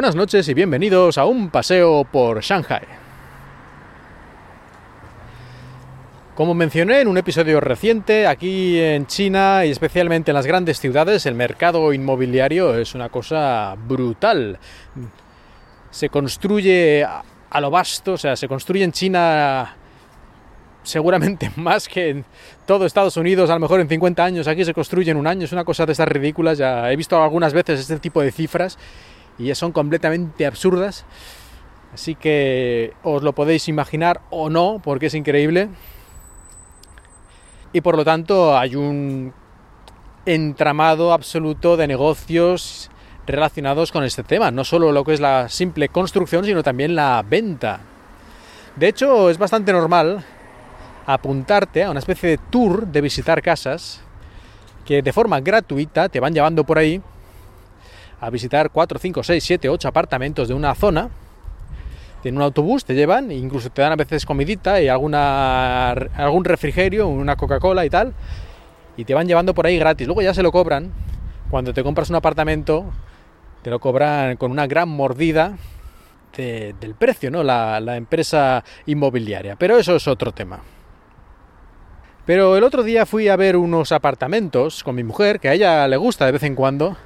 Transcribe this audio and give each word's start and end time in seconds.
Buenas 0.00 0.16
noches 0.16 0.48
y 0.48 0.54
bienvenidos 0.54 1.18
a 1.18 1.26
un 1.26 1.50
paseo 1.50 2.04
por 2.10 2.40
Shanghai. 2.40 2.80
Como 6.34 6.54
mencioné 6.54 7.02
en 7.02 7.08
un 7.08 7.18
episodio 7.18 7.60
reciente, 7.60 8.26
aquí 8.26 8.80
en 8.80 9.06
China 9.06 9.66
y 9.66 9.70
especialmente 9.70 10.30
en 10.30 10.36
las 10.36 10.46
grandes 10.46 10.80
ciudades, 10.80 11.26
el 11.26 11.34
mercado 11.34 11.92
inmobiliario 11.92 12.78
es 12.78 12.94
una 12.94 13.10
cosa 13.10 13.76
brutal. 13.76 14.58
Se 15.90 16.08
construye 16.08 17.04
a 17.04 17.60
lo 17.60 17.70
vasto, 17.70 18.14
o 18.14 18.16
sea, 18.16 18.36
se 18.36 18.48
construye 18.48 18.84
en 18.84 18.92
China 18.92 19.76
seguramente 20.82 21.50
más 21.56 21.86
que 21.86 22.08
en 22.08 22.24
todo 22.66 22.86
Estados 22.86 23.18
Unidos, 23.18 23.50
a 23.50 23.52
lo 23.52 23.60
mejor 23.60 23.80
en 23.80 23.88
50 23.90 24.24
años, 24.24 24.48
aquí 24.48 24.64
se 24.64 24.72
construye 24.72 25.10
en 25.10 25.18
un 25.18 25.26
año, 25.26 25.44
es 25.44 25.52
una 25.52 25.66
cosa 25.66 25.84
de 25.84 25.92
estas 25.92 26.08
ridículas, 26.08 26.56
ya 26.56 26.90
he 26.90 26.96
visto 26.96 27.22
algunas 27.22 27.52
veces 27.52 27.80
este 27.80 27.98
tipo 27.98 28.22
de 28.22 28.32
cifras 28.32 28.78
y 29.40 29.54
son 29.54 29.72
completamente 29.72 30.46
absurdas. 30.46 31.04
Así 31.94 32.14
que 32.14 32.92
os 33.02 33.22
lo 33.22 33.32
podéis 33.32 33.68
imaginar 33.68 34.20
o 34.30 34.50
no, 34.50 34.80
porque 34.84 35.06
es 35.06 35.14
increíble. 35.14 35.68
Y 37.72 37.80
por 37.80 37.96
lo 37.96 38.04
tanto 38.04 38.56
hay 38.56 38.76
un 38.76 39.32
entramado 40.26 41.12
absoluto 41.12 41.76
de 41.76 41.88
negocios 41.88 42.90
relacionados 43.26 43.90
con 43.90 44.04
este 44.04 44.22
tema. 44.22 44.50
No 44.50 44.64
solo 44.64 44.92
lo 44.92 45.04
que 45.04 45.14
es 45.14 45.20
la 45.20 45.48
simple 45.48 45.88
construcción, 45.88 46.44
sino 46.44 46.62
también 46.62 46.94
la 46.94 47.24
venta. 47.26 47.80
De 48.76 48.88
hecho, 48.88 49.30
es 49.30 49.38
bastante 49.38 49.72
normal 49.72 50.24
apuntarte 51.06 51.82
a 51.82 51.90
una 51.90 51.98
especie 51.98 52.28
de 52.28 52.38
tour 52.38 52.86
de 52.86 53.00
visitar 53.00 53.42
casas 53.42 54.00
que 54.84 55.02
de 55.02 55.12
forma 55.12 55.40
gratuita 55.40 56.08
te 56.08 56.20
van 56.20 56.34
llevando 56.34 56.64
por 56.64 56.78
ahí 56.78 57.02
a 58.20 58.30
visitar 58.30 58.70
4, 58.70 58.98
5, 58.98 59.22
6, 59.22 59.44
7, 59.44 59.68
8 59.68 59.88
apartamentos 59.88 60.48
de 60.48 60.54
una 60.54 60.74
zona. 60.74 61.08
En 62.22 62.36
un 62.36 62.42
autobús 62.42 62.84
te 62.84 62.94
llevan, 62.94 63.32
incluso 63.32 63.70
te 63.70 63.80
dan 63.80 63.92
a 63.92 63.96
veces 63.96 64.26
comidita 64.26 64.80
y 64.82 64.88
alguna, 64.88 65.90
algún 65.90 66.44
refrigerio, 66.44 67.08
una 67.08 67.36
Coca-Cola 67.36 67.86
y 67.86 67.90
tal, 67.90 68.12
y 68.98 69.06
te 69.06 69.14
van 69.14 69.26
llevando 69.26 69.54
por 69.54 69.66
ahí 69.66 69.78
gratis. 69.78 70.06
Luego 70.06 70.20
ya 70.20 70.34
se 70.34 70.42
lo 70.42 70.52
cobran. 70.52 70.92
Cuando 71.50 71.72
te 71.72 71.82
compras 71.82 72.10
un 72.10 72.16
apartamento, 72.16 72.84
te 73.62 73.70
lo 73.70 73.78
cobran 73.78 74.36
con 74.36 74.50
una 74.50 74.66
gran 74.66 74.88
mordida 74.90 75.56
del 76.36 76.94
precio, 76.94 77.30
¿no? 77.30 77.42
La, 77.42 77.80
la 77.80 77.96
empresa 77.96 78.64
inmobiliaria. 78.86 79.56
Pero 79.56 79.78
eso 79.78 79.96
es 79.96 80.06
otro 80.06 80.32
tema. 80.32 80.60
Pero 82.26 82.56
el 82.56 82.64
otro 82.64 82.82
día 82.82 83.06
fui 83.06 83.28
a 83.28 83.36
ver 83.36 83.56
unos 83.56 83.92
apartamentos 83.92 84.84
con 84.84 84.94
mi 84.94 85.04
mujer, 85.04 85.40
que 85.40 85.48
a 85.48 85.54
ella 85.54 85.88
le 85.88 85.96
gusta 85.96 86.26
de 86.26 86.32
vez 86.32 86.42
en 86.44 86.54
cuando, 86.54 86.96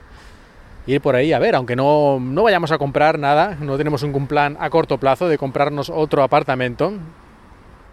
ir 0.86 1.00
por 1.00 1.16
ahí 1.16 1.32
a 1.32 1.38
ver, 1.38 1.54
aunque 1.54 1.76
no, 1.76 2.18
no 2.20 2.42
vayamos 2.42 2.72
a 2.72 2.78
comprar 2.78 3.18
nada, 3.18 3.56
no 3.60 3.76
tenemos 3.76 4.02
un 4.02 4.26
plan 4.26 4.56
a 4.60 4.70
corto 4.70 4.98
plazo 4.98 5.28
de 5.28 5.38
comprarnos 5.38 5.90
otro 5.90 6.22
apartamento, 6.22 6.92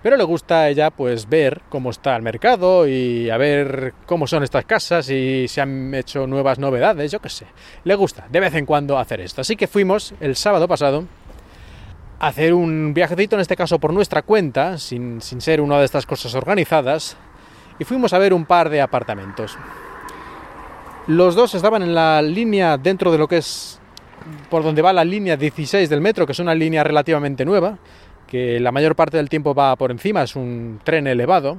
pero 0.03 0.17
le 0.17 0.23
gusta 0.23 0.61
a 0.61 0.69
ella 0.69 0.89
pues 0.89 1.29
ver 1.29 1.61
cómo 1.69 1.91
está 1.91 2.15
el 2.15 2.23
mercado 2.23 2.87
y 2.87 3.29
a 3.29 3.37
ver 3.37 3.93
cómo 4.07 4.25
son 4.25 4.43
estas 4.43 4.65
casas 4.65 5.09
y 5.09 5.47
si 5.47 5.61
han 5.61 5.93
hecho 5.93 6.25
nuevas 6.25 6.57
novedades, 6.57 7.11
yo 7.11 7.19
qué 7.19 7.29
sé. 7.29 7.45
Le 7.83 7.93
gusta 7.95 8.25
de 8.29 8.39
vez 8.39 8.55
en 8.55 8.65
cuando 8.65 8.97
hacer 8.97 9.21
esto. 9.21 9.41
Así 9.41 9.55
que 9.55 9.67
fuimos 9.67 10.13
el 10.19 10.35
sábado 10.35 10.67
pasado 10.67 11.05
a 12.19 12.27
hacer 12.27 12.53
un 12.53 12.93
viajecito, 12.95 13.35
en 13.35 13.41
este 13.41 13.55
caso 13.55 13.79
por 13.79 13.93
nuestra 13.93 14.23
cuenta, 14.23 14.79
sin, 14.79 15.21
sin 15.21 15.39
ser 15.39 15.61
una 15.61 15.77
de 15.77 15.85
estas 15.85 16.05
cosas 16.05 16.33
organizadas, 16.33 17.15
y 17.77 17.83
fuimos 17.83 18.13
a 18.13 18.19
ver 18.19 18.33
un 18.33 18.45
par 18.45 18.69
de 18.69 18.81
apartamentos. 18.81 19.57
Los 21.11 21.35
dos 21.35 21.53
estaban 21.55 21.83
en 21.83 21.93
la 21.93 22.21
línea 22.21 22.77
dentro 22.77 23.11
de 23.11 23.17
lo 23.17 23.27
que 23.27 23.35
es 23.35 23.81
por 24.49 24.63
donde 24.63 24.81
va 24.81 24.93
la 24.93 25.03
línea 25.03 25.35
16 25.35 25.89
del 25.89 25.99
metro, 25.99 26.25
que 26.25 26.31
es 26.31 26.39
una 26.39 26.55
línea 26.55 26.85
relativamente 26.85 27.43
nueva, 27.43 27.79
que 28.27 28.61
la 28.61 28.71
mayor 28.71 28.95
parte 28.95 29.17
del 29.17 29.27
tiempo 29.27 29.53
va 29.53 29.75
por 29.75 29.91
encima, 29.91 30.23
es 30.23 30.37
un 30.37 30.79
tren 30.85 31.07
elevado, 31.07 31.57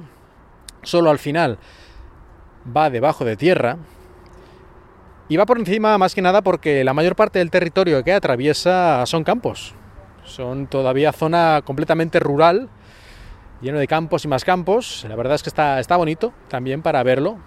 solo 0.81 1.11
al 1.11 1.19
final 1.19 1.59
va 2.75 2.89
debajo 2.89 3.25
de 3.25 3.37
tierra, 3.37 3.77
y 5.29 5.37
va 5.37 5.45
por 5.45 5.59
encima 5.59 5.99
más 5.99 6.15
que 6.15 6.23
nada 6.23 6.41
porque 6.41 6.83
la 6.83 6.95
mayor 6.95 7.15
parte 7.15 7.37
del 7.37 7.51
territorio 7.51 8.03
que 8.03 8.11
atraviesa 8.11 9.05
son 9.05 9.23
campos, 9.23 9.75
son 10.23 10.65
todavía 10.65 11.11
zona 11.11 11.61
completamente 11.63 12.19
rural, 12.19 12.69
lleno 13.61 13.77
de 13.77 13.85
campos 13.85 14.25
y 14.25 14.27
más 14.27 14.45
campos, 14.45 15.05
la 15.07 15.15
verdad 15.15 15.35
es 15.35 15.43
que 15.43 15.49
está, 15.49 15.79
está 15.79 15.95
bonito 15.95 16.33
también 16.47 16.81
para 16.81 17.03
verlo, 17.03 17.37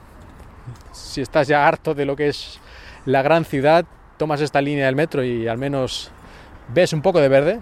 si 0.92 1.20
estás 1.20 1.48
ya 1.48 1.66
harto 1.66 1.94
de 1.94 2.04
lo 2.04 2.16
que 2.16 2.28
es 2.28 2.60
la 3.04 3.22
gran 3.22 3.44
ciudad, 3.44 3.84
tomas 4.16 4.40
esta 4.40 4.60
línea 4.60 4.86
del 4.86 4.96
metro 4.96 5.24
y 5.24 5.46
al 5.48 5.58
menos 5.58 6.10
ves 6.68 6.92
un 6.92 7.02
poco 7.02 7.20
de 7.20 7.28
verde. 7.28 7.60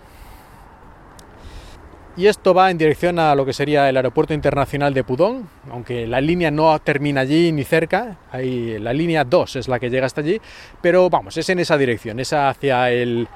Y 2.16 2.28
esto 2.28 2.54
va 2.54 2.70
en 2.70 2.78
dirección 2.78 3.18
a 3.18 3.34
lo 3.34 3.44
que 3.44 3.52
sería 3.52 3.88
el 3.88 3.96
aeropuerto 3.96 4.34
internacional 4.34 4.94
de 4.94 5.02
Pudong, 5.02 5.48
aunque 5.72 6.06
la 6.06 6.20
línea 6.20 6.48
no 6.52 6.78
termina 6.78 7.22
allí 7.22 7.50
ni 7.50 7.64
cerca, 7.64 8.18
ahí, 8.30 8.78
la 8.78 8.92
línea 8.92 9.24
2 9.24 9.56
es 9.56 9.66
la 9.66 9.80
que 9.80 9.90
llega 9.90 10.06
hasta 10.06 10.20
allí, 10.20 10.40
pero 10.80 11.10
vamos, 11.10 11.36
es 11.36 11.48
en 11.48 11.58
esa 11.58 11.76
dirección, 11.76 12.20
es 12.20 12.32
hacia 12.32 12.90
el 12.92 13.26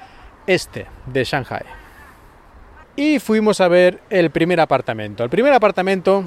este 0.47 0.87
de 1.07 1.25
Shanghai. 1.25 1.63
Y 2.95 3.19
fuimos 3.19 3.61
a 3.61 3.67
ver 3.67 4.01
el 4.11 4.31
primer 4.31 4.61
apartamento. 4.61 5.25
El 5.25 5.31
primer 5.31 5.53
apartamento 5.53 6.25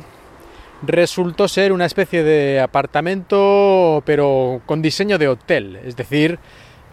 resultó 0.82 1.48
ser 1.48 1.72
una 1.72 1.86
especie 1.86 2.24
de 2.24 2.60
apartamento 2.60 4.02
pero 4.06 4.62
con 4.66 4.82
diseño 4.82 5.18
de 5.18 5.28
hotel, 5.28 5.80
es 5.86 5.96
decir, 5.96 6.40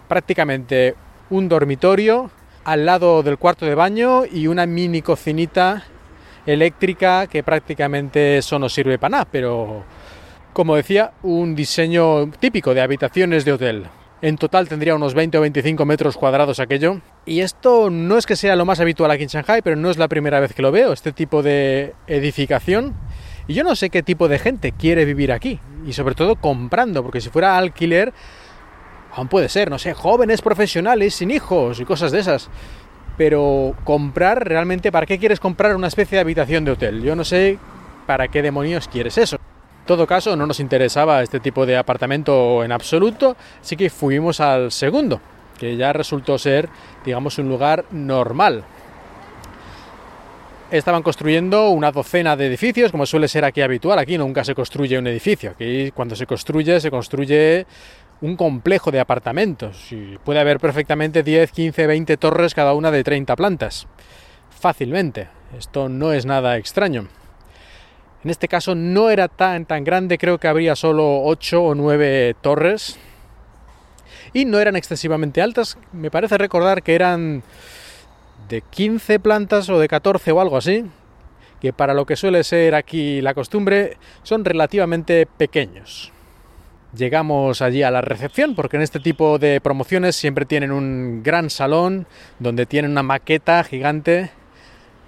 prácticamente 0.09 0.95
un 1.31 1.49
dormitorio 1.49 2.31
al 2.65 2.87
lado 2.87 3.23
del 3.23 3.39
cuarto 3.39 3.67
de 3.67 3.75
baño 3.75 4.25
y 4.31 4.47
una 4.47 4.67
mini 4.67 5.03
cocinita 5.03 5.85
eléctrica 6.47 7.27
que 7.27 7.43
prácticamente 7.43 8.39
eso 8.39 8.59
no 8.59 8.69
sirve 8.69 8.99
para 8.99 9.11
nada, 9.11 9.29
pero 9.31 9.85
como 10.53 10.77
decía, 10.77 11.13
un 11.23 11.55
diseño 11.55 12.31
típico 12.41 12.75
de 12.75 12.81
habitaciones 12.81 13.45
de 13.45 13.53
hotel. 13.53 13.87
En 14.21 14.37
total 14.37 14.69
tendría 14.69 14.97
unos 14.97 15.15
20 15.15 15.39
o 15.39 15.41
25 15.43 15.85
metros 15.85 16.17
cuadrados 16.17 16.59
aquello. 16.59 17.01
Y 17.25 17.41
esto 17.41 17.89
no 17.91 18.19
es 18.19 18.27
que 18.27 18.35
sea 18.35 18.57
lo 18.57 18.65
más 18.65 18.81
habitual 18.81 19.13
aquí 19.13 19.23
en 19.23 19.29
Shanghai, 19.29 19.63
pero 19.63 19.77
no 19.77 19.91
es 19.91 19.99
la 19.99 20.09
primera 20.09 20.41
vez 20.41 20.55
que 20.55 20.63
lo 20.63 20.73
veo, 20.73 20.93
este 20.93 21.13
tipo 21.13 21.43
de 21.43 21.95
edificación. 22.09 22.95
Y 23.49 23.55
yo 23.55 23.65
no 23.65 23.75
sé 23.75 23.89
qué 23.89 24.03
tipo 24.03 24.29
de 24.29 24.39
gente 24.39 24.73
quiere 24.73 25.07
vivir 25.07 25.33
aquí. 25.33 25.59
Y 25.87 25.95
sobre 25.95 26.15
todo 26.15 26.37
comprando, 26.37 27.03
porque 27.03 27.23
si 27.23 27.31
fuera 27.31 27.57
alquiler, 27.57 28.13
aún 29.15 29.29
puede 29.29 29.49
ser, 29.49 29.71
no 29.71 29.79
sé, 29.79 29.95
jóvenes 29.95 30.43
profesionales 30.43 31.15
sin 31.15 31.31
hijos 31.31 31.81
y 31.81 31.87
cosas 31.87 32.13
de 32.13 32.21
esas. 32.21 32.51
Pero 33.17 33.75
comprar 33.85 34.47
realmente, 34.47 34.93
¿para 34.93 35.07
qué 35.07 35.19
quieres 35.19 35.41
comprar 35.41 35.75
una 35.75 35.89
especie 35.89 36.17
de 36.17 36.21
habitación 36.21 36.67
de 36.67 36.73
hotel? 36.73 37.03
Yo 37.03 37.17
no 37.17 37.25
sé 37.25 37.59
para 38.07 38.29
qué 38.29 38.43
demonios 38.43 38.87
quieres 38.87 39.17
eso. 39.17 39.37
En 39.37 39.87
todo 39.87 40.07
caso, 40.07 40.37
no 40.37 40.47
nos 40.47 40.61
interesaba 40.61 41.23
este 41.23 41.41
tipo 41.41 41.65
de 41.65 41.79
apartamento 41.79 42.63
en 42.63 42.71
absoluto, 42.71 43.35
así 43.63 43.77
que 43.77 43.89
fuimos 43.89 44.41
al 44.41 44.71
segundo, 44.71 45.23
que 45.59 45.77
ya 45.77 45.95
resultó 45.95 46.37
ser, 46.37 46.69
digamos, 47.07 47.39
un 47.39 47.49
lugar 47.49 47.87
normal, 47.91 48.65
estaban 50.71 51.03
construyendo 51.03 51.71
una 51.71 51.91
docena 51.91 52.37
de 52.37 52.47
edificios, 52.47 52.91
como 52.91 53.07
suele 53.07 53.29
ser 53.29 53.45
aquí 53.45 53.61
habitual. 53.61 53.99
Aquí 53.99 54.19
nunca 54.19 54.45
se 54.45 54.55
construye 54.55 54.99
un 54.99 55.07
edificio. 55.07 55.51
Aquí 55.51 55.91
cuando 55.93 56.15
se 56.15 56.27
construye, 56.27 56.81
se 56.81 56.91
construye 56.91 57.67
un 58.21 58.37
complejo 58.37 58.91
de 58.91 59.01
apartamentos. 59.01 59.93
Y 59.93 60.19
puede 60.19 60.41
haber 60.41 60.59
perfectamente 60.59 61.23
10, 61.23 61.53
15, 61.53 61.87
20 61.87 62.17
torres, 62.17 62.55
cada 62.55 62.75
una 62.75 62.91
de 62.91 63.05
30 63.05 63.37
plantas. 63.37 63.87
Fácilmente. 64.51 65.29
Esto 65.57 65.89
no 65.89 66.13
es 66.13 66.27
nada 66.27 66.57
extraño. 66.57 67.09
En 68.25 68.31
este 68.31 68.49
caso 68.49 68.75
no 68.75 69.11
era 69.11 69.29
tan 69.29 69.65
tan 69.65 69.85
grande, 69.85 70.19
creo 70.19 70.39
que 70.39 70.49
habría 70.49 70.75
solo 70.75 71.23
8 71.23 71.63
o 71.63 71.75
9 71.75 72.35
torres. 72.41 72.99
Y 74.35 74.45
no 74.45 74.59
eran 74.59 74.77
excesivamente 74.77 75.41
altas. 75.41 75.79
Me 75.93 76.11
parece 76.11 76.37
recordar 76.37 76.83
que 76.83 76.95
eran 76.95 77.43
de 78.49 78.63
15 78.63 79.21
plantas 79.21 79.69
o 79.69 79.79
de 79.79 79.89
14 79.89 80.33
o 80.33 80.41
algo 80.41 80.57
así, 80.57 80.85
que 81.61 81.73
para 81.73 81.95
lo 81.95 82.07
que 82.07 82.17
suele 82.17 82.45
ser 82.45 82.75
aquí 82.75 83.21
la 83.21 83.35
costumbre 83.35 83.97
son 84.23 84.45
relativamente 84.45 85.27
pequeños. 85.27 86.13
Llegamos 86.97 87.61
allí 87.61 87.83
a 87.83 87.91
la 87.91 88.01
recepción 88.01 88.55
porque 88.55 88.77
en 88.77 88.83
este 88.83 89.01
tipo 89.01 89.39
de 89.39 89.61
promociones 89.61 90.17
siempre 90.17 90.47
tienen 90.47 90.73
un 90.73 91.23
gran 91.23 91.51
salón 91.51 92.07
donde 92.39 92.65
tienen 92.65 92.93
una 92.93 93.03
maqueta 93.03 93.63
gigante 93.63 94.31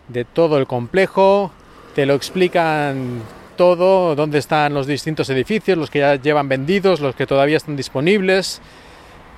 de 0.09 0.25
todo 0.25 0.59
el 0.59 0.67
complejo, 0.67 1.53
te 1.95 2.05
lo 2.05 2.15
explican 2.15 3.23
todo, 3.57 4.15
dónde 4.15 4.39
están 4.39 4.75
los 4.75 4.87
distintos 4.87 5.31
edificios, 5.31 5.79
los 5.79 5.91
que 5.91 6.01
ya 6.01 6.17
llevan 6.17 6.49
vendidos, 6.49 7.01
los 7.01 7.15
que 7.15 7.27
todavía 7.27 7.57
están 7.57 7.77
disponibles, 7.77 8.61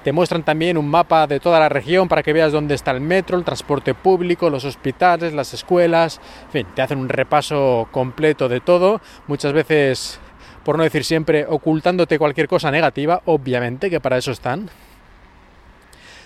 te 0.05 0.13
muestran 0.13 0.43
también 0.43 0.77
un 0.77 0.89
mapa 0.89 1.27
de 1.27 1.41
toda 1.41 1.61
la 1.61 1.69
región 1.69 2.09
para 2.09 2.23
que 2.23 2.33
veas 2.33 2.53
dónde 2.53 2.75
está 2.75 2.91
el 2.91 3.01
metro, 3.01 3.39
el 3.39 3.45
transporte 3.45 3.95
público, 3.95 4.51
los 4.51 4.65
hospitales, 4.65 5.33
las 5.33 5.55
escuelas. 5.55 6.21
En 6.47 6.51
fin, 6.51 6.67
te 6.75 6.83
hacen 6.83 6.99
un 6.99 7.09
repaso 7.09 7.89
completo 7.93 8.49
de 8.49 8.61
todo. 8.61 9.01
Muchas 9.29 9.53
veces, 9.53 10.19
por 10.65 10.77
no 10.77 10.85
decir 10.85 11.05
siempre, 11.05 11.47
ocultándote 11.49 12.19
cualquier 12.19 12.49
cosa 12.49 12.71
negativa, 12.71 13.23
obviamente, 13.27 13.91
que 13.91 14.01
para 14.01 14.19
eso 14.19 14.33
están. 14.33 14.71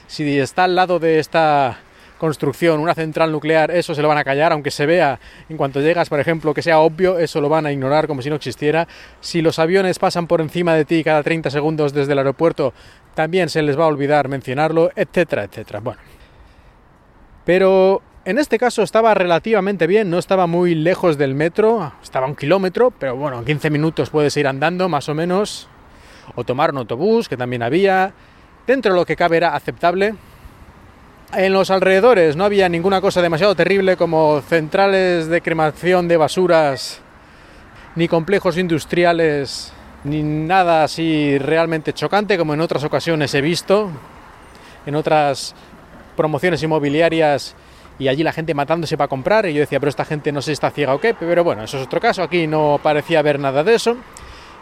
Si 0.07 0.39
está 0.39 0.65
al 0.65 0.75
lado 0.75 0.99
de 0.99 1.19
esta 1.19 1.81
construcción, 2.19 2.81
una 2.81 2.95
central 2.95 3.33
nuclear, 3.33 3.71
eso 3.71 3.95
se 3.95 4.03
lo 4.03 4.09
van 4.09 4.19
a 4.19 4.25
callar, 4.25 4.53
aunque 4.53 4.71
se 4.71 4.87
vea 4.87 5.19
en 5.49 5.57
cuanto 5.57 5.81
llegas, 5.81 6.09
por 6.09 6.21
ejemplo, 6.21 6.55
que 6.55 6.63
sea 6.63 6.79
obvio, 6.79 7.19
eso 7.19 7.41
lo 7.41 7.49
van 7.49 7.67
a 7.67 7.73
ignorar 7.73 8.07
como 8.07 8.23
si 8.23 8.31
no 8.31 8.37
existiera. 8.37 8.89
Si 9.21 9.43
los 9.43 9.59
aviones 9.59 9.99
pasan 9.99 10.27
por 10.27 10.41
encima 10.41 10.75
de 10.75 10.85
ti 10.85 11.05
cada 11.05 11.23
30 11.23 11.51
segundos 11.51 11.93
desde 11.93 12.13
el 12.13 12.19
aeropuerto, 12.19 12.73
también 13.15 13.49
se 13.49 13.63
les 13.63 13.79
va 13.79 13.85
a 13.85 13.89
olvidar 13.89 14.29
mencionarlo, 14.29 14.91
etcétera, 14.95 15.45
etcétera. 15.45 15.81
Bueno. 15.81 16.01
Pero 17.45 18.03
en 18.25 18.39
este 18.39 18.59
caso 18.59 18.83
estaba 18.83 19.15
relativamente 19.15 19.87
bien, 19.87 20.11
no 20.11 20.19
estaba 20.19 20.49
muy 20.49 20.75
lejos 20.75 21.17
del 21.17 21.35
metro, 21.35 21.93
estaba 22.03 22.27
un 22.27 22.35
kilómetro, 22.35 22.91
pero 22.91 23.15
bueno, 23.15 23.39
en 23.39 23.45
15 23.45 23.71
minutos 23.71 24.11
puedes 24.11 24.37
ir 24.37 24.49
andando 24.49 24.89
más 24.89 25.09
o 25.09 25.15
menos, 25.15 25.69
o 26.35 26.43
tomar 26.43 26.73
un 26.73 26.79
autobús, 26.79 27.29
que 27.29 27.37
también 27.37 27.63
había. 27.63 28.13
Dentro 28.67 28.93
de 28.93 28.99
lo 28.99 29.07
que 29.07 29.15
cabe 29.15 29.37
era 29.37 29.55
aceptable, 29.55 30.17
en 31.33 31.53
los 31.53 31.71
alrededores 31.71 32.37
no 32.37 32.45
había 32.45 32.69
ninguna 32.69 33.01
cosa 33.01 33.23
demasiado 33.23 33.55
terrible 33.55 33.97
como 33.97 34.41
centrales 34.43 35.29
de 35.29 35.41
cremación 35.41 36.09
de 36.09 36.17
basuras, 36.17 37.01
ni 37.97 38.09
complejos 38.09 38.59
industriales, 38.59 39.73
ni 40.05 40.23
nada 40.23 40.85
así 40.85 41.39
realmente 41.39 41.93
chocante 41.93 42.39
como 42.39 42.55
en 42.55 42.61
otras 42.61 42.85
ocasiones 42.85 43.35
he 43.35 43.41
visto, 43.41 43.91
en 44.85 44.95
otras 44.95 45.55
promociones 46.17 46.63
inmobiliarias 46.63 47.57
y 47.99 48.09
allí 48.09 48.23
la 48.23 48.33
gente 48.33 48.55
matándose 48.55 48.97
para 48.97 49.09
comprar 49.09 49.47
y 49.47 49.55
yo 49.55 49.61
decía, 49.61 49.81
pero 49.81 49.91
esta 49.91 50.05
gente 50.05 50.31
no 50.31 50.43
sé 50.43 50.47
si 50.47 50.53
está 50.53 50.71
ciega 50.71 50.95
o 50.95 51.01
qué, 51.01 51.15
pero 51.15 51.43
bueno, 51.43 51.65
eso 51.65 51.79
es 51.79 51.87
otro 51.87 52.01
caso, 52.01 52.23
aquí 52.23 52.47
no 52.47 52.79
parecía 52.83 53.19
haber 53.19 53.41
nada 53.41 53.65
de 53.65 53.75
eso. 53.75 53.97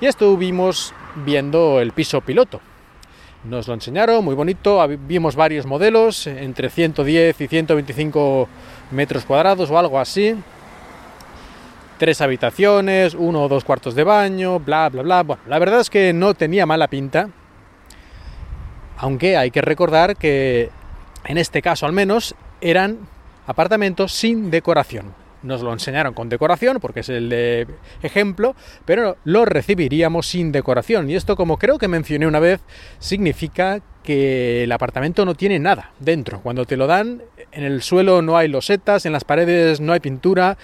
Y 0.00 0.06
estuvimos 0.06 0.92
viendo 1.24 1.80
el 1.80 1.92
piso 1.92 2.20
piloto 2.20 2.60
nos 3.44 3.68
lo 3.68 3.74
enseñaron, 3.74 4.24
muy 4.24 4.34
bonito, 4.34 4.86
vimos 5.06 5.36
varios 5.36 5.66
modelos, 5.66 6.26
entre 6.26 6.70
110 6.70 7.40
y 7.40 7.48
125 7.48 8.48
metros 8.90 9.24
cuadrados 9.24 9.70
o 9.70 9.78
algo 9.78 10.00
así. 10.00 10.34
Tres 11.98 12.20
habitaciones, 12.20 13.14
uno 13.14 13.42
o 13.42 13.48
dos 13.48 13.64
cuartos 13.64 13.94
de 13.94 14.04
baño, 14.04 14.58
bla, 14.58 14.88
bla, 14.88 15.02
bla. 15.02 15.22
Bueno, 15.22 15.42
la 15.46 15.58
verdad 15.58 15.80
es 15.80 15.90
que 15.90 16.12
no 16.12 16.34
tenía 16.34 16.66
mala 16.66 16.88
pinta. 16.88 17.28
Aunque 18.96 19.36
hay 19.36 19.50
que 19.50 19.60
recordar 19.60 20.16
que, 20.16 20.70
en 21.24 21.38
este 21.38 21.62
caso 21.62 21.86
al 21.86 21.92
menos, 21.92 22.34
eran 22.60 22.98
apartamentos 23.46 24.12
sin 24.12 24.50
decoración 24.50 25.23
nos 25.44 25.62
lo 25.62 25.72
enseñaron 25.72 26.14
con 26.14 26.28
decoración, 26.28 26.78
porque 26.80 27.00
es 27.00 27.08
el 27.08 27.68
ejemplo, 28.02 28.56
pero 28.84 29.16
lo 29.24 29.44
recibiríamos 29.44 30.26
sin 30.26 30.52
decoración. 30.52 31.08
Y 31.10 31.14
esto, 31.14 31.36
como 31.36 31.58
creo 31.58 31.78
que 31.78 31.88
mencioné 31.88 32.26
una 32.26 32.40
vez, 32.40 32.60
significa 32.98 33.80
que 34.04 34.64
el 34.64 34.72
apartamento 34.72 35.24
no 35.24 35.34
tiene 35.34 35.58
nada 35.58 35.92
dentro. 35.98 36.40
Cuando 36.40 36.66
te 36.66 36.76
lo 36.76 36.86
dan, 36.86 37.22
en 37.50 37.64
el 37.64 37.82
suelo 37.82 38.22
no 38.22 38.36
hay 38.36 38.48
losetas, 38.48 39.06
en 39.06 39.12
las 39.12 39.24
paredes 39.24 39.80
no 39.80 39.94
hay 39.94 40.00
pintura, 40.00 40.58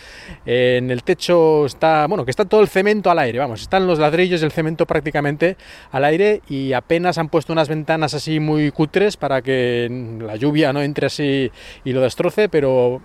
en 0.45 0.91
el 0.91 1.03
techo 1.03 1.65
está, 1.65 2.07
bueno, 2.07 2.25
que 2.25 2.31
está 2.31 2.45
todo 2.45 2.61
el 2.61 2.69
cemento 2.69 3.11
al 3.11 3.19
aire, 3.19 3.39
vamos, 3.39 3.63
están 3.63 3.87
los 3.87 3.99
ladrillos 3.99 4.43
y 4.43 4.45
el 4.45 4.53
cemento 4.53 4.87
prácticamente 4.87 5.57
al 5.91 6.05
aire 6.05 6.43
y 6.49 6.75
apenas 6.75 7.17
han 7.17 7.31
puesto 7.31 7.53
unas 7.53 7.69
ventanas 7.69 8.13
así 8.13 8.41
muy 8.41 8.71
cutres 8.71 9.17
para 9.17 9.41
que 9.41 9.89
la 10.21 10.37
lluvia 10.37 10.73
no 10.73 10.83
entre 10.83 11.07
así 11.07 11.51
y 11.83 11.93
lo 11.93 12.03
destroce, 12.03 12.51
pero 12.51 13.01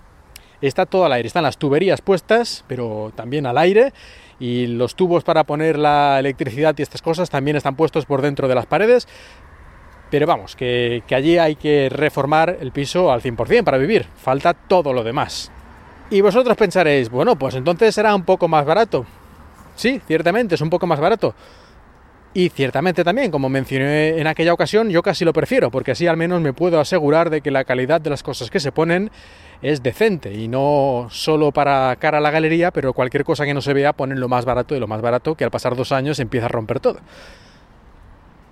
está 0.60 0.86
todo 0.86 1.04
al 1.04 1.12
aire. 1.12 1.26
Están 1.26 1.42
las 1.42 1.58
tuberías 1.58 2.00
puestas, 2.00 2.64
pero 2.66 3.12
también 3.14 3.46
al 3.46 3.58
aire. 3.58 3.92
Y 4.38 4.66
los 4.66 4.94
tubos 4.94 5.24
para 5.24 5.44
poner 5.44 5.78
la 5.78 6.18
electricidad 6.18 6.74
y 6.78 6.82
estas 6.82 7.02
cosas 7.02 7.30
también 7.30 7.56
están 7.56 7.76
puestos 7.76 8.06
por 8.06 8.22
dentro 8.22 8.48
de 8.48 8.54
las 8.54 8.66
paredes. 8.66 9.08
Pero 10.10 10.26
vamos, 10.26 10.54
que, 10.54 11.02
allí 11.10 11.38
hay 11.38 11.56
que 11.56 11.88
reformar 11.88 12.58
el 12.60 12.70
piso 12.70 13.10
al 13.10 13.22
100% 13.22 13.64
para 13.64 13.78
vivir. 13.78 14.06
Falta 14.16 14.54
todo 14.54 14.92
lo 14.92 15.02
demás. 15.02 15.50
Y 16.10 16.20
vosotros 16.20 16.56
pensaréis, 16.56 17.10
bueno, 17.10 17.36
pues 17.36 17.56
entonces 17.56 17.94
será 17.94 18.14
un 18.14 18.24
poco 18.24 18.46
más 18.46 18.64
barato. 18.64 19.04
Sí, 19.74 20.00
ciertamente, 20.06 20.54
es 20.54 20.60
un 20.60 20.70
poco 20.70 20.86
más 20.86 21.00
barato. 21.00 21.34
Y 22.36 22.50
ciertamente 22.50 23.02
también, 23.02 23.30
como 23.30 23.48
mencioné 23.48 24.20
en 24.20 24.26
aquella 24.26 24.52
ocasión, 24.52 24.90
yo 24.90 25.02
casi 25.02 25.24
lo 25.24 25.32
prefiero, 25.32 25.70
porque 25.70 25.92
así 25.92 26.06
al 26.06 26.18
menos 26.18 26.42
me 26.42 26.52
puedo 26.52 26.78
asegurar 26.78 27.30
de 27.30 27.40
que 27.40 27.50
la 27.50 27.64
calidad 27.64 27.98
de 27.98 28.10
las 28.10 28.22
cosas 28.22 28.50
que 28.50 28.60
se 28.60 28.72
ponen 28.72 29.10
es 29.62 29.82
decente 29.82 30.34
y 30.34 30.46
no 30.46 31.06
solo 31.08 31.50
para 31.50 31.96
cara 31.96 32.18
a 32.18 32.20
la 32.20 32.30
galería, 32.30 32.72
pero 32.72 32.92
cualquier 32.92 33.24
cosa 33.24 33.46
que 33.46 33.54
no 33.54 33.62
se 33.62 33.72
vea 33.72 33.94
ponen 33.94 34.20
lo 34.20 34.28
más 34.28 34.44
barato 34.44 34.76
y 34.76 34.80
lo 34.80 34.86
más 34.86 35.00
barato 35.00 35.34
que 35.34 35.44
al 35.44 35.50
pasar 35.50 35.76
dos 35.76 35.92
años 35.92 36.20
empieza 36.20 36.44
a 36.44 36.50
romper 36.50 36.78
todo. 36.78 36.98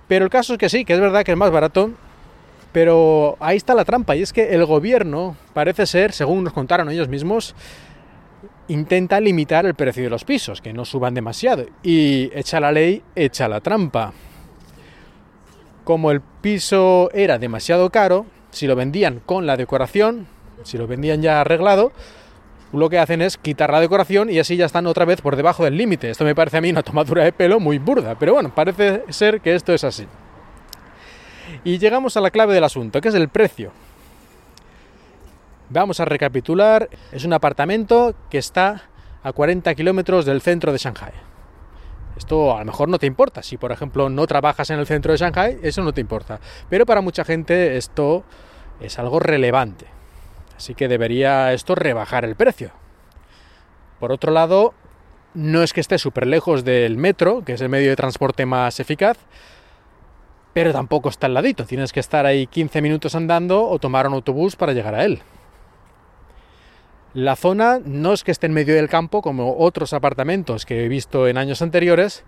Pero 0.09 0.25
el 0.25 0.31
caso 0.31 0.55
es 0.55 0.59
que 0.59 0.71
sí, 0.71 0.87
que 0.87 0.95
es 0.95 1.01
verdad 1.01 1.23
que 1.23 1.33
es 1.33 1.37
más 1.37 1.51
barato, 1.51 1.91
pero 2.73 3.37
ahí 3.39 3.59
está 3.59 3.75
la 3.75 3.85
trampa 3.85 4.17
y 4.17 4.23
es 4.23 4.33
que 4.33 4.55
el 4.55 4.65
gobierno 4.65 5.37
parece 5.53 5.85
ser, 5.85 6.13
según 6.13 6.43
nos 6.43 6.55
contaron 6.55 6.89
ellos 6.89 7.09
mismos, 7.09 7.55
intenta 8.69 9.21
limitar 9.21 9.67
el 9.67 9.75
precio 9.75 10.05
de 10.05 10.11
los 10.11 10.25
pisos, 10.25 10.61
que 10.61 10.73
no 10.73 10.85
suban 10.85 11.15
demasiado. 11.15 11.67
Y 11.83 12.31
echa 12.35 12.61
la 12.61 12.73
ley, 12.73 13.03
echa 13.15 13.49
la 13.49 13.61
trampa. 13.61 14.13
Como 15.85 16.11
el 16.11 16.21
piso 16.21 17.11
era 17.13 17.39
demasiado 17.39 17.91
caro, 17.91 18.27
si 18.51 18.67
lo 18.67 18.77
vendían 18.77 19.21
con 19.25 19.47
la 19.47 19.57
decoración, 19.57 20.27
si 20.63 20.79
lo 20.79 20.87
vendían 20.87 21.21
ya 21.21 21.41
arreglado, 21.41 21.93
lo 22.73 22.91
que 22.91 22.99
hacen 22.99 23.23
es 23.23 23.37
quitar 23.37 23.71
la 23.71 23.81
decoración 23.81 24.31
y 24.31 24.39
así 24.39 24.57
ya 24.57 24.67
están 24.67 24.87
otra 24.87 25.05
vez 25.05 25.21
por 25.21 25.37
debajo 25.37 25.65
del 25.65 25.77
límite. 25.77 26.11
Esto 26.11 26.25
me 26.25 26.35
parece 26.35 26.57
a 26.57 26.61
mí 26.61 26.71
una 26.71 26.83
tomadura 26.83 27.25
de 27.25 27.33
pelo 27.33 27.61
muy 27.61 27.79
burda, 27.79 28.17
pero 28.19 28.35
bueno, 28.35 28.55
parece 28.55 29.05
ser 29.11 29.41
que 29.41 29.55
esto 29.55 29.73
es 29.73 29.85
así. 29.85 30.07
Y 31.63 31.79
llegamos 31.79 32.17
a 32.17 32.21
la 32.21 32.31
clave 32.31 32.55
del 32.55 32.65
asunto, 32.65 33.01
que 33.01 33.09
es 33.09 33.15
el 33.15 33.29
precio. 33.29 33.71
Vamos 35.75 35.99
a 35.99 36.05
recapitular. 36.05 36.89
Es 37.11 37.25
un 37.25 37.33
apartamento 37.33 38.15
que 38.31 38.39
está 38.39 38.83
a 39.25 39.33
40 39.33 39.75
kilómetros 39.75 40.25
del 40.25 40.41
centro 40.41 40.71
de 40.71 40.79
Shanghai. 40.79 41.11
Esto 42.17 42.57
a 42.57 42.61
lo 42.61 42.67
mejor 42.67 42.89
no 42.89 43.01
te 43.01 43.07
importa. 43.07 43.43
Si, 43.43 43.57
por 43.57 43.73
ejemplo, 43.73 44.09
no 44.09 44.25
trabajas 44.29 44.71
en 44.71 44.79
el 44.79 44.87
centro 44.87 45.11
de 45.11 45.19
Shanghai, 45.19 45.59
eso 45.65 45.83
no 45.83 45.93
te 45.93 46.01
importa. 46.01 46.39
Pero 46.71 46.87
para 46.87 47.01
mucha 47.01 47.25
gente 47.25 47.77
esto 47.77 48.23
es 48.79 49.01
algo 49.01 49.19
relevante. 49.19 49.87
Así 50.57 50.77
que 50.77 50.87
debería 50.87 51.53
esto 51.53 51.75
rebajar 51.75 52.25
el 52.25 52.37
precio. 52.37 52.71
Por 53.99 54.13
otro 54.13 54.31
lado, 54.31 54.75
no 55.35 55.65
es 55.65 55.73
que 55.73 55.81
esté 55.81 55.99
súper 55.99 56.29
lejos 56.29 56.63
del 56.63 56.97
metro, 56.99 57.43
que 57.45 57.55
es 57.55 57.61
el 57.61 57.69
medio 57.69 57.91
de 57.91 57.97
transporte 57.97 58.47
más 58.47 58.79
eficaz, 58.79 59.19
pero 60.53 60.73
tampoco 60.73 61.09
está 61.09 61.27
al 61.27 61.35
ladito. 61.35 61.65
Tienes 61.65 61.93
que 61.93 61.99
estar 61.99 62.27
ahí 62.27 62.47
15 62.47 62.81
minutos 62.81 63.17
andando 63.17 63.69
o 63.69 63.81
tomar 63.81 64.07
un 64.07 64.15
autobús 64.15 64.55
para 64.55 64.73
llegar 64.73 64.95
a 64.95 65.05
él. 65.05 65.21
La 67.15 67.37
zona 67.37 67.81
no 67.85 68.13
es 68.13 68.25
que 68.25 68.33
esté 68.33 68.47
en 68.47 68.53
medio 68.53 68.75
del 68.75 68.89
campo 68.89 69.23
como 69.23 69.57
otros 69.59 69.93
apartamentos 69.93 70.67
que 70.67 70.85
he 70.85 70.89
visto 70.89 71.29
en 71.29 71.39
años 71.39 71.63
anteriores, 71.63 72.25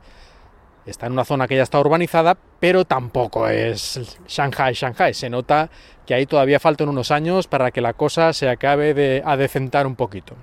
está 0.86 1.06
en 1.06 1.12
una 1.12 1.24
zona 1.24 1.48
que 1.48 1.56
ya 1.56 1.64
está 1.64 1.80
urbanizada, 1.80 2.36
pero 2.60 2.84
tampoco 2.84 3.48
es 3.48 4.16
Shanghai, 4.28 4.74
Shanghai. 4.74 5.12
Se 5.12 5.28
nota 5.28 5.70
que 6.06 6.14
ahí 6.14 6.26
todavía 6.26 6.60
faltan 6.60 6.88
unos 6.88 7.10
años 7.10 7.48
para 7.48 7.72
que 7.72 7.80
la 7.80 7.94
cosa 7.94 8.32
se 8.32 8.48
acabe 8.48 8.94
de 8.94 9.22
adecentar 9.26 9.88
un 9.88 9.96
poquito. 9.96 10.36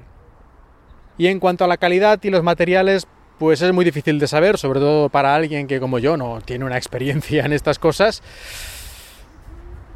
Y 1.17 1.27
en 1.27 1.39
cuanto 1.39 1.63
a 1.63 1.67
la 1.67 1.77
calidad 1.77 2.19
y 2.21 2.29
los 2.29 2.43
materiales, 2.43 3.07
pues 3.39 3.61
es 3.61 3.71
muy 3.71 3.85
difícil 3.85 4.19
de 4.19 4.27
saber, 4.27 4.57
sobre 4.57 4.81
todo 4.81 5.07
para 5.07 5.35
alguien 5.35 5.67
que 5.67 5.79
como 5.79 5.99
yo 5.99 6.17
no 6.17 6.41
tiene 6.41 6.65
una 6.65 6.75
experiencia 6.75 7.45
en 7.45 7.53
estas 7.53 7.79
cosas. 7.79 8.21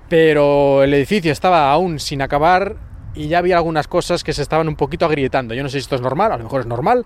Pero 0.07 0.83
el 0.83 0.93
edificio 0.93 1.33
estaba 1.33 1.69
aún 1.69 1.99
sin 1.99 2.21
acabar 2.21 2.86
y 3.17 3.27
ya 3.27 3.39
había 3.39 3.57
algunas 3.57 3.87
cosas 3.87 4.23
que 4.23 4.31
se 4.31 4.43
estaban 4.43 4.67
un 4.67 4.75
poquito 4.75 5.05
agrietando. 5.05 5.55
Yo 5.55 5.63
no 5.63 5.69
sé 5.69 5.73
si 5.73 5.83
esto 5.83 5.95
es 5.95 6.01
normal, 6.01 6.31
a 6.31 6.37
lo 6.37 6.43
mejor 6.43 6.61
es 6.61 6.67
normal, 6.67 7.05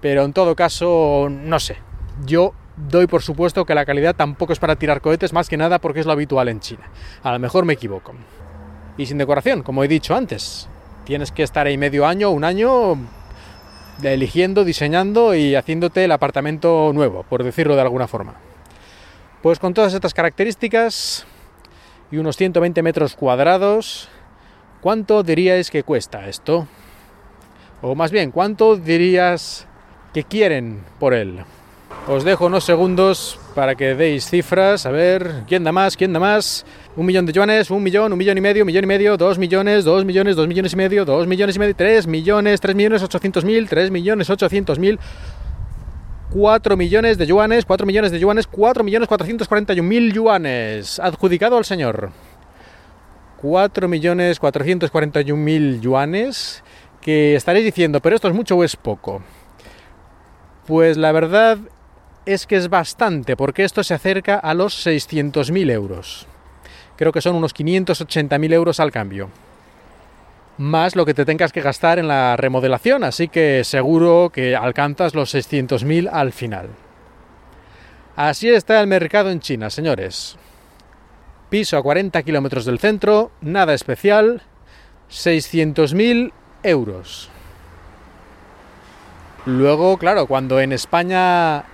pero 0.00 0.24
en 0.24 0.32
todo 0.32 0.54
caso, 0.54 1.28
no 1.28 1.58
sé. 1.58 1.76
Yo 2.24 2.54
doy 2.76 3.06
por 3.08 3.22
supuesto 3.22 3.64
que 3.64 3.74
la 3.74 3.84
calidad 3.84 4.14
tampoco 4.14 4.52
es 4.52 4.60
para 4.60 4.76
tirar 4.76 5.00
cohetes, 5.00 5.32
más 5.32 5.48
que 5.48 5.56
nada 5.56 5.80
porque 5.80 6.00
es 6.00 6.06
lo 6.06 6.12
habitual 6.12 6.48
en 6.48 6.60
China. 6.60 6.88
A 7.24 7.32
lo 7.32 7.38
mejor 7.40 7.64
me 7.64 7.72
equivoco. 7.72 8.14
Y 8.96 9.06
sin 9.06 9.18
decoración, 9.18 9.62
como 9.62 9.82
he 9.82 9.88
dicho 9.88 10.14
antes. 10.14 10.68
Tienes 11.04 11.32
que 11.32 11.42
estar 11.42 11.66
ahí 11.66 11.76
medio 11.76 12.06
año, 12.06 12.30
un 12.30 12.44
año, 12.44 12.96
eligiendo, 14.02 14.64
diseñando 14.64 15.34
y 15.34 15.56
haciéndote 15.56 16.04
el 16.04 16.12
apartamento 16.12 16.92
nuevo, 16.94 17.24
por 17.28 17.42
decirlo 17.42 17.74
de 17.74 17.82
alguna 17.82 18.06
forma. 18.06 18.34
Pues 19.42 19.58
con 19.58 19.74
todas 19.74 19.92
estas 19.92 20.14
características 20.14 21.26
y 22.12 22.18
unos 22.18 22.36
120 22.36 22.80
metros 22.82 23.16
cuadrados, 23.16 24.08
¿cuánto 24.82 25.22
diríais 25.22 25.70
que 25.70 25.82
cuesta 25.82 26.28
esto? 26.28 26.68
O 27.80 27.94
más 27.94 28.10
bien, 28.10 28.30
¿cuánto 28.30 28.76
dirías 28.76 29.66
que 30.12 30.24
quieren 30.24 30.82
por 31.00 31.14
él? 31.14 31.38
Os 32.08 32.24
dejo 32.24 32.46
unos 32.46 32.64
segundos 32.64 33.38
para 33.54 33.74
que 33.76 33.94
deis 33.94 34.28
cifras. 34.28 34.86
A 34.86 34.90
ver, 34.90 35.44
¿quién 35.46 35.62
da 35.62 35.72
más? 35.72 35.96
¿Quién 35.96 36.12
da 36.12 36.18
más? 36.18 36.66
Un 36.96 37.06
millón 37.06 37.26
de 37.26 37.32
yuanes, 37.32 37.70
un 37.70 37.82
millón, 37.82 38.12
un 38.12 38.18
millón 38.18 38.36
y 38.38 38.40
medio, 38.40 38.64
un 38.64 38.66
millón 38.66 38.84
y 38.84 38.86
medio, 38.88 39.16
dos 39.16 39.38
millones, 39.38 39.84
dos 39.84 40.04
millones, 40.04 40.34
dos 40.34 40.48
millones 40.48 40.72
y 40.72 40.76
medio, 40.76 41.04
dos 41.04 41.26
millones 41.26 41.54
y 41.54 41.58
medio, 41.58 41.76
tres 41.76 42.06
millones, 42.06 42.60
tres 42.60 42.74
millones 42.74 43.02
ochocientos 43.02 43.44
mil, 43.44 43.68
tres 43.68 43.90
millones 43.90 44.30
ochocientos 44.30 44.78
mil, 44.78 44.98
cuatro 46.30 46.76
millones 46.76 47.18
de 47.18 47.26
yuanes, 47.26 47.64
cuatro 47.64 47.86
millones 47.86 48.10
de 48.10 48.18
yuanes, 48.18 48.46
cuatro 48.46 48.82
millones 48.82 49.06
cuatrocientos 49.06 49.46
cuarenta 49.46 49.72
y 49.74 49.80
un 49.80 49.88
mil 49.88 50.12
yuanes. 50.12 50.98
Adjudicado 50.98 51.56
al 51.56 51.64
señor. 51.64 52.10
4.441.000 53.42 55.80
yuanes, 55.80 56.62
que 57.00 57.34
estaréis 57.34 57.64
diciendo, 57.64 58.00
pero 58.00 58.16
esto 58.16 58.28
es 58.28 58.34
mucho 58.34 58.56
o 58.56 58.64
es 58.64 58.76
poco. 58.76 59.22
Pues 60.66 60.96
la 60.96 61.12
verdad 61.12 61.58
es 62.24 62.46
que 62.46 62.56
es 62.56 62.68
bastante, 62.68 63.36
porque 63.36 63.64
esto 63.64 63.82
se 63.82 63.94
acerca 63.94 64.36
a 64.36 64.54
los 64.54 64.86
600.000 64.86 65.70
euros. 65.70 66.26
Creo 66.96 67.12
que 67.12 67.20
son 67.20 67.34
unos 67.34 67.54
580.000 67.54 68.52
euros 68.52 68.78
al 68.78 68.92
cambio. 68.92 69.30
Más 70.58 70.94
lo 70.94 71.04
que 71.04 71.14
te 71.14 71.24
tengas 71.24 71.52
que 71.52 71.62
gastar 71.62 71.98
en 71.98 72.06
la 72.06 72.36
remodelación, 72.36 73.02
así 73.02 73.28
que 73.28 73.64
seguro 73.64 74.30
que 74.32 74.54
alcanzas 74.54 75.14
los 75.14 75.34
600.000 75.34 76.08
al 76.12 76.32
final. 76.32 76.68
Así 78.14 78.50
está 78.50 78.80
el 78.80 78.86
mercado 78.86 79.30
en 79.30 79.40
China, 79.40 79.70
señores. 79.70 80.36
Piso 81.52 81.76
a 81.76 81.82
40 81.82 82.22
kilómetros 82.22 82.64
del 82.64 82.78
centro, 82.78 83.30
nada 83.42 83.74
especial, 83.74 84.40
600.000 85.10 86.32
euros. 86.62 87.28
Luego, 89.44 89.98
claro, 89.98 90.26
cuando 90.26 90.60
en 90.60 90.72
España 90.72 91.66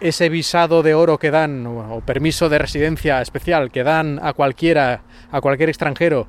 ese 0.00 0.30
visado 0.30 0.82
de 0.82 0.94
oro 0.94 1.18
que 1.18 1.30
dan 1.30 1.66
o 1.66 2.00
permiso 2.00 2.48
de 2.48 2.56
residencia 2.56 3.20
especial 3.20 3.70
que 3.70 3.84
dan 3.84 4.20
a 4.22 4.32
cualquiera, 4.32 5.02
a 5.30 5.42
cualquier 5.42 5.68
extranjero 5.68 6.26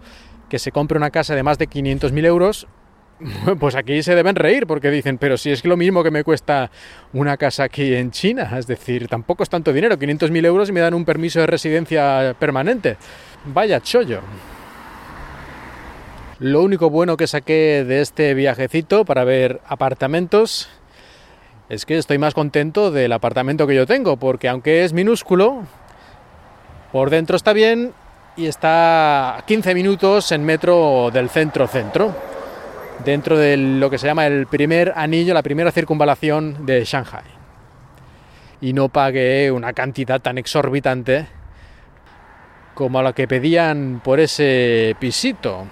que 0.49 0.59
se 0.59 0.73
compre 0.73 0.97
una 0.97 1.11
casa 1.11 1.35
de 1.35 1.43
más 1.43 1.59
de 1.59 1.69
500.000 1.69 2.25
euros, 2.25 2.67
pues 3.59 3.75
aquí 3.75 4.01
se 4.03 4.15
deben 4.15 4.35
reír 4.35 4.65
porque 4.65 4.89
dicen, 4.89 5.17
pero 5.17 5.38
si 5.38 5.51
es 5.51 5.65
lo 5.65 5.77
mismo 5.77 6.03
que 6.03 6.11
me 6.11 6.23
cuesta 6.23 6.71
una 7.13 7.38
casa 7.38 7.63
aquí 7.63 7.93
en 7.93 8.11
China, 8.11 8.57
es 8.57 8.67
decir, 8.67 9.07
tampoco 9.07 9.43
es 9.43 9.49
tanto 9.49 9.73
dinero, 9.73 9.97
500.000 9.97 10.45
euros 10.45 10.69
y 10.69 10.71
me 10.71 10.79
dan 10.79 10.93
un 10.93 11.05
permiso 11.05 11.39
de 11.39 11.47
residencia 11.47 12.35
permanente. 12.39 12.97
Vaya 13.45 13.81
chollo. 13.81 14.21
Lo 16.39 16.61
único 16.61 16.89
bueno 16.89 17.17
que 17.17 17.27
saqué 17.27 17.83
de 17.85 17.99
este 18.01 18.33
viajecito 18.33 19.03
para 19.03 19.25
ver 19.25 19.59
apartamentos 19.67 20.69
es 21.67 21.85
que 21.85 21.97
estoy 21.97 22.17
más 22.17 22.33
contento 22.33 22.91
del 22.91 23.11
apartamento 23.11 23.67
que 23.67 23.75
yo 23.75 23.85
tengo, 23.85 24.17
porque 24.17 24.47
aunque 24.47 24.85
es 24.85 24.93
minúsculo, 24.93 25.63
por 26.93 27.09
dentro 27.09 27.35
está 27.35 27.51
bien 27.51 27.93
y 28.38 28.47
está 28.47 29.38
a 29.38 29.45
15 29.45 29.75
minutos 29.75 30.31
en 30.31 30.45
metro 30.45 31.11
del 31.11 31.29
centro-centro, 31.29 32.15
dentro 33.03 33.38
de 33.38 33.58
lo 33.58 33.89
que 33.89 33.98
se 33.98 34.08
llama 34.08 34.27
el 34.27 34.48
primer 34.48 34.94
anillo, 34.96 35.34
la 35.34 35.44
primera 35.44 35.72
circunvalación 35.72 36.65
de 36.65 36.84
Shanghai. 36.86 37.24
Y 38.62 38.74
no 38.74 38.89
pagué 38.89 39.51
una 39.51 39.74
cantidad 39.74 40.22
tan 40.22 40.38
exorbitante 40.38 41.27
como 42.74 43.01
la 43.01 43.13
que 43.13 43.27
pedían 43.27 44.01
por 44.03 44.20
ese 44.20 44.96
pisito. 45.00 45.65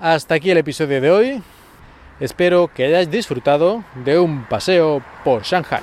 Hasta 0.00 0.34
aquí 0.34 0.50
el 0.50 0.58
episodio 0.58 1.00
de 1.00 1.10
hoy. 1.10 1.42
Espero 2.20 2.68
que 2.68 2.84
hayáis 2.84 3.10
disfrutado 3.10 3.82
de 4.04 4.18
un 4.18 4.44
paseo 4.44 5.02
por 5.24 5.42
Shanghai. 5.42 5.80